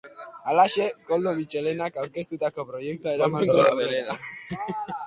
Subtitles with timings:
[0.53, 4.21] Halaxe, Koldo Mitxelenak aurkeztutako proiektua eraman zen aurrera.